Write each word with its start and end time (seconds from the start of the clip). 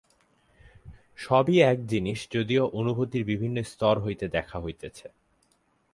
সবই 1.17 1.57
এক 1.61 1.77
জিনিষ, 1.85 2.19
যদিও 2.31 2.63
অনুভূতির 2.73 3.23
বিভিন্ন 3.25 3.57
স্তর 3.63 3.95
হইতে 3.99 4.25
দেখা 4.27 4.57
হইতেছে। 4.59 5.07